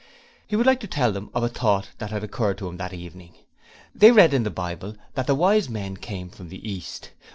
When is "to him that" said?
2.57-2.91